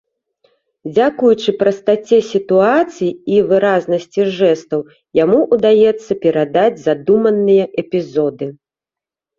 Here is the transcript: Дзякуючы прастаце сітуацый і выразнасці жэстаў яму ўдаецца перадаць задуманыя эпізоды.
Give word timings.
Дзякуючы 0.93 1.49
прастаце 1.59 2.17
сітуацый 2.31 3.11
і 3.35 3.43
выразнасці 3.53 4.21
жэстаў 4.39 4.81
яму 5.23 5.39
ўдаецца 5.55 6.11
перадаць 6.27 6.79
задуманыя 6.89 7.65
эпізоды. 7.85 8.45